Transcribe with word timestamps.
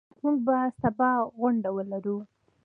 موږ 0.21 0.37
به 0.45 0.57
سبا 0.81 1.11
غونډه 1.39 1.69
ولرو. 1.75 2.17